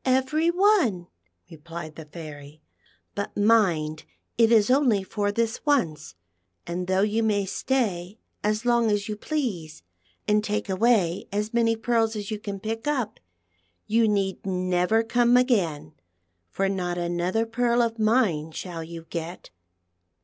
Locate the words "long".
8.66-8.90